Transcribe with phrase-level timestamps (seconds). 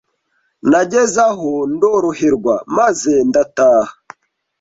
[0.69, 3.93] Nageze aho ndoroherwa maze ndataha